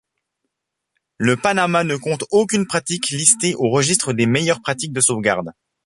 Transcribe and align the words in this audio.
Le 1.19 1.37
Panama 1.37 1.83
ne 1.83 1.95
compte 1.95 2.23
aucune 2.31 2.65
pratique 2.65 3.09
listée 3.09 3.53
au 3.53 3.69
registre 3.69 4.13
des 4.13 4.25
meilleures 4.25 4.61
pratiques 4.63 4.93
de 4.93 4.99
sauvegarde. 4.99 5.51